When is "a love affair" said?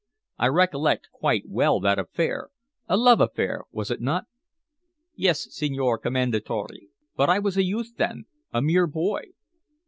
2.89-3.65